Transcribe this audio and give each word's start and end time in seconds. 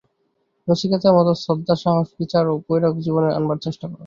নচিকেতার 0.67 1.13
মত 1.17 1.27
শ্রদ্ধা 1.35 1.75
সাহস 1.83 2.07
বিচার 2.19 2.43
ও 2.47 2.63
বৈরাগ্য 2.65 2.99
জীবনে 3.05 3.29
আনবার 3.37 3.57
চেষ্টা 3.65 3.85
কর্। 3.87 3.99